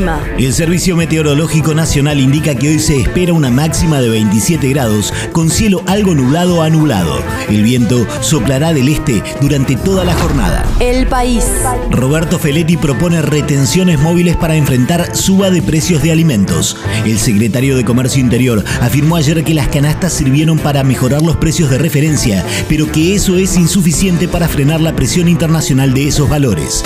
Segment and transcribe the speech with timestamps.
[0.00, 0.20] El clima.
[0.38, 5.50] El Servicio Meteorológico Nacional indica que hoy se espera una máxima de 27 grados, con
[5.50, 7.22] cielo algo nublado a nublado.
[7.48, 10.64] El viento soplará del este durante toda la jornada.
[10.80, 11.44] El país.
[11.90, 16.76] Roberto Feletti propone retenciones móviles para enfrentar suba de precios de alimentos.
[17.04, 21.70] El secretario de Comercio Interior afirmó ayer que las canastas sirvieron para mejorar los precios
[21.70, 26.82] de referencia, pero que eso es insuficiente para frenar la presión internacional de esos valores.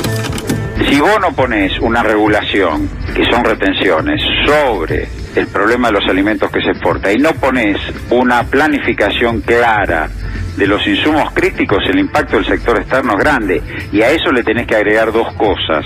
[0.88, 6.50] Si vos no pones una regulación, que son retenciones, sobre el problema de los alimentos
[6.50, 7.77] que se exporta y no pones
[8.10, 10.09] una planificación clara
[10.56, 13.62] de los insumos críticos, el impacto del sector externo es grande.
[13.92, 15.84] Y a eso le tenés que agregar dos cosas.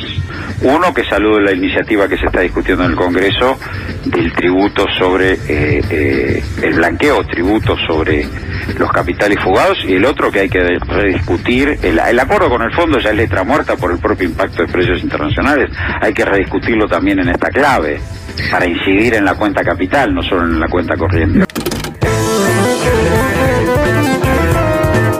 [0.62, 3.58] Uno, que saludo la iniciativa que se está discutiendo en el Congreso
[4.04, 8.26] del tributo sobre eh, eh, el blanqueo, tributo sobre
[8.76, 12.72] los capitales fugados, y el otro que hay que rediscutir, el, el acuerdo con el
[12.72, 16.86] fondo ya es letra muerta por el propio impacto de precios internacionales, hay que rediscutirlo
[16.86, 18.00] también en esta clave,
[18.50, 21.47] para incidir en la cuenta capital, no solo en la cuenta corriente.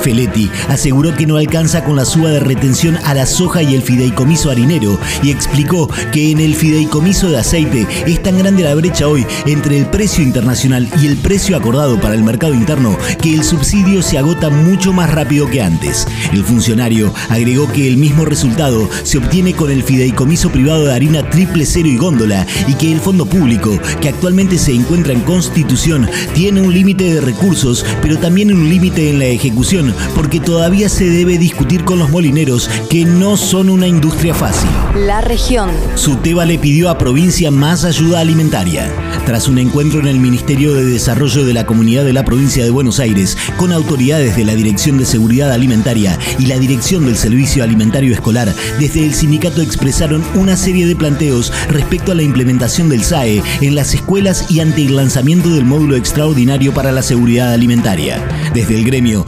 [0.09, 3.83] Feletti aseguró que no alcanza con la suba de retención a la soja y el
[3.83, 9.07] fideicomiso harinero y explicó que en el fideicomiso de aceite es tan grande la brecha
[9.07, 13.45] hoy entre el precio internacional y el precio acordado para el mercado interno que el
[13.45, 16.07] subsidio se agota mucho más rápido que antes.
[16.33, 21.29] El funcionario agregó que el mismo resultado se obtiene con el fideicomiso privado de harina
[21.29, 26.09] triple cero y góndola y que el fondo público, que actualmente se encuentra en constitución,
[26.33, 31.09] tiene un límite de recursos, pero también un límite en la ejecución porque todavía se
[31.09, 34.71] debe discutir con los molineros que no son una industria fácil.
[34.95, 35.71] La región.
[35.95, 38.91] Suteba le pidió a provincia más ayuda alimentaria.
[39.27, 42.71] Tras un encuentro en el Ministerio de Desarrollo de la Comunidad de la Provincia de
[42.71, 47.63] Buenos Aires con autoridades de la Dirección de Seguridad Alimentaria y la Dirección del Servicio
[47.63, 53.05] Alimentario Escolar, desde el sindicato expresaron una serie de planteos respecto a la implementación del
[53.05, 58.27] SAE en las escuelas y ante el lanzamiento del módulo extraordinario para la seguridad alimentaria.
[58.55, 59.27] Desde el gremio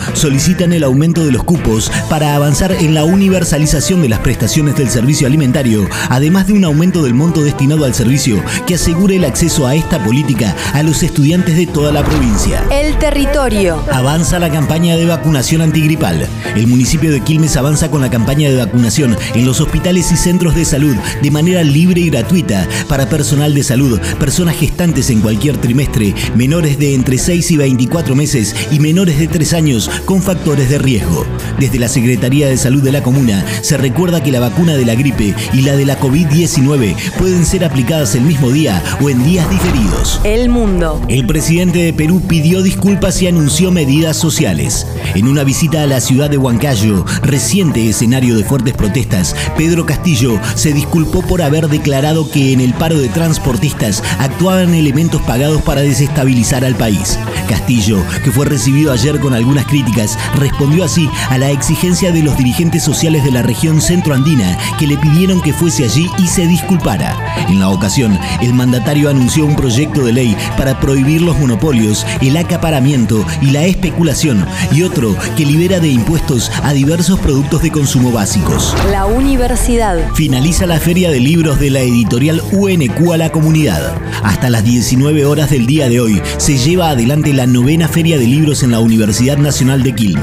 [0.61, 4.91] solicitan el aumento de los cupos para avanzar en la universalización de las prestaciones del
[4.91, 9.67] servicio alimentario, además de un aumento del monto destinado al servicio que asegure el acceso
[9.67, 12.63] a esta política a los estudiantes de toda la provincia.
[12.71, 13.83] El territorio.
[13.91, 16.27] Avanza la campaña de vacunación antigripal.
[16.55, 20.55] El municipio de Quilmes avanza con la campaña de vacunación en los hospitales y centros
[20.55, 25.57] de salud de manera libre y gratuita para personal de salud, personas gestantes en cualquier
[25.57, 30.40] trimestre, menores de entre 6 y 24 meses y menores de 3 años con factores
[30.41, 31.27] de riesgo.
[31.59, 34.95] Desde la Secretaría de Salud de la Comuna se recuerda que la vacuna de la
[34.95, 39.49] gripe y la de la COVID-19 pueden ser aplicadas el mismo día o en días
[39.51, 40.19] diferidos.
[40.25, 41.01] El mundo.
[41.09, 44.87] El presidente de Perú pidió disculpas y anunció medidas sociales.
[45.15, 50.41] En una visita a la ciudad de Huancayo, reciente escenario de fuertes protestas, Pedro Castillo
[50.55, 55.83] se disculpó por haber declarado que en el paro de transportistas actuaban elementos pagados para
[55.83, 57.19] desestabilizar al país.
[57.47, 62.37] Castillo, que fue recibido ayer con algunas críticas, respondió así a la exigencia de los
[62.37, 67.17] dirigentes sociales de la región centroandina que le pidieron que fuese allí y se disculpara.
[67.49, 72.37] En la ocasión, el mandatario anunció un proyecto de ley para prohibir los monopolios, el
[72.37, 78.13] acaparamiento y la especulación, y otro que libera de impuestos a diversos productos de consumo
[78.13, 78.75] básicos.
[78.91, 80.13] La universidad.
[80.15, 83.97] Finaliza la feria de libros de la editorial UNQ a la comunidad.
[84.23, 88.27] Hasta las 19 horas del día de hoy se lleva adelante la novena feria de
[88.27, 90.20] libros en la Universidad Nacional de Quilmes.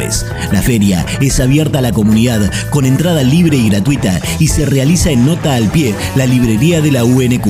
[0.52, 5.10] La feria es abierta a la comunidad con entrada libre y gratuita y se realiza
[5.10, 7.48] en nota al pie, la librería de la UNQ.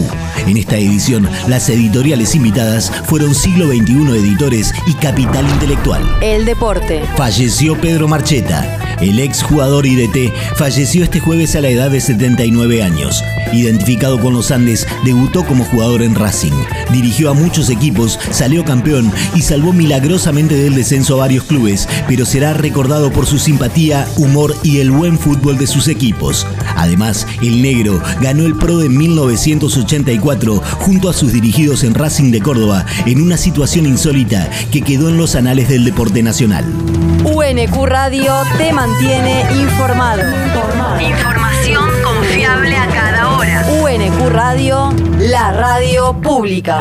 [0.47, 6.03] En esta edición, las editoriales invitadas fueron Siglo XXI Editores y Capital Intelectual.
[6.21, 7.03] El deporte.
[7.17, 8.86] Falleció Pedro Marcheta.
[9.01, 13.23] El ex jugador IDT falleció este jueves a la edad de 79 años.
[13.53, 16.53] Identificado con los Andes, debutó como jugador en Racing.
[16.91, 22.25] Dirigió a muchos equipos, salió campeón y salvó milagrosamente del descenso a varios clubes, pero
[22.25, 26.47] será recordado por su simpatía, humor y el buen fútbol de sus equipos.
[26.75, 32.41] Además, el negro ganó el Pro de 1984 junto a sus dirigidos en Racing de
[32.41, 36.65] Córdoba en una situación insólita que quedó en los anales del deporte nacional.
[37.49, 40.21] UNQ Radio te mantiene informado.
[40.99, 43.65] Información confiable a cada hora.
[43.69, 46.79] UNQ Radio, la radio pública.